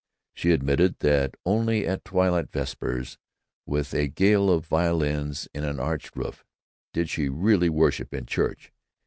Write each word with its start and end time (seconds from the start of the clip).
She 0.33 0.49
admitted 0.49 0.97
that 1.01 1.35
only 1.45 1.85
at 1.85 2.03
twilight 2.05 2.49
vespers, 2.51 3.19
with 3.67 3.93
a 3.93 4.07
gale 4.07 4.49
of 4.49 4.65
violins 4.65 5.47
in 5.53 5.63
an 5.63 5.79
arched 5.79 6.15
roof, 6.15 6.43
did 6.91 7.07
she 7.07 7.29
really 7.29 7.69
worship 7.69 8.11
in 8.11 8.25
church. 8.25 8.73